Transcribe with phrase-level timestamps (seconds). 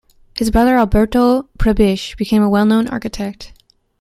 [0.35, 3.53] His brother Alberto Prebisch became a well-known architect.